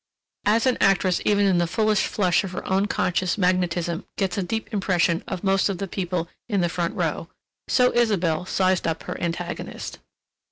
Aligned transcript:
As 0.47 0.65
an 0.65 0.79
actress 0.81 1.21
even 1.25 1.45
in 1.45 1.59
the 1.59 1.67
fullest 1.67 2.07
flush 2.07 2.43
of 2.43 2.53
her 2.53 2.67
own 2.67 2.87
conscious 2.87 3.37
magnetism 3.37 4.03
gets 4.17 4.35
a 4.35 4.41
deep 4.41 4.67
impression 4.73 5.23
of 5.27 5.43
most 5.43 5.69
of 5.69 5.77
the 5.77 5.87
people 5.87 6.27
in 6.49 6.61
the 6.61 6.69
front 6.69 6.95
row, 6.95 7.29
so 7.67 7.93
Isabelle 7.95 8.47
sized 8.47 8.87
up 8.87 9.03
her 9.03 9.15
antagonist. 9.21 9.99